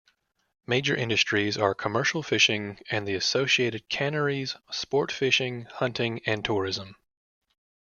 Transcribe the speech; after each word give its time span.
Major 0.65 0.95
industries 0.95 1.59
are 1.59 1.75
commercial 1.75 2.23
fishing 2.23 2.79
and 2.89 3.07
the 3.07 3.13
associated 3.13 3.87
canneries, 3.87 4.55
sport 4.71 5.11
fishing, 5.11 5.65
hunting 5.65 6.21
and 6.25 6.43
tourism. 6.43 6.95